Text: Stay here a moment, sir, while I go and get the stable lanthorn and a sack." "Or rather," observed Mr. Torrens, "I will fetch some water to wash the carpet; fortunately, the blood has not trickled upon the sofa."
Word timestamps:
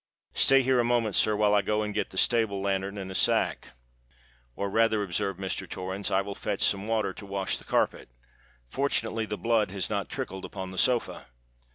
Stay 0.33 0.63
here 0.63 0.79
a 0.79 0.83
moment, 0.83 1.13
sir, 1.15 1.35
while 1.35 1.53
I 1.53 1.61
go 1.61 1.83
and 1.83 1.93
get 1.93 2.09
the 2.09 2.17
stable 2.17 2.59
lanthorn 2.59 2.97
and 2.97 3.11
a 3.11 3.13
sack." 3.13 3.73
"Or 4.55 4.67
rather," 4.67 5.03
observed 5.03 5.39
Mr. 5.39 5.69
Torrens, 5.69 6.09
"I 6.09 6.21
will 6.21 6.33
fetch 6.33 6.63
some 6.63 6.87
water 6.87 7.13
to 7.13 7.23
wash 7.27 7.59
the 7.59 7.65
carpet; 7.65 8.09
fortunately, 8.67 9.27
the 9.27 9.37
blood 9.37 9.69
has 9.69 9.91
not 9.91 10.09
trickled 10.09 10.43
upon 10.43 10.71
the 10.71 10.79
sofa." 10.79 11.27